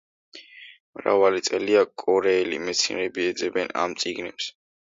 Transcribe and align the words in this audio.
მრავალი 0.99 1.43
წელია 1.49 1.83
კორეელი 2.05 2.59
მეცნიერები 2.65 3.29
ეძებენ 3.35 3.73
ამ 3.87 3.99
წიგნებს. 4.05 4.53